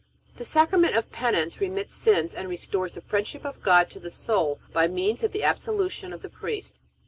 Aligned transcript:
The 0.37 0.45
Sacrament 0.45 0.95
of 0.95 1.11
Penance 1.11 1.61
remits 1.61 1.93
sins 1.93 2.33
and 2.33 2.49
restores 2.49 2.95
the 2.95 3.01
friendship 3.01 3.45
of 3.45 3.61
God 3.61 3.87
to 3.91 3.99
the 3.99 4.09
soul 4.09 4.59
by 4.73 4.87
means 4.87 5.23
of 5.23 5.31
the 5.31 5.43
absolution 5.43 6.11
of 6.11 6.23
the 6.23 6.27
priest. 6.29 6.79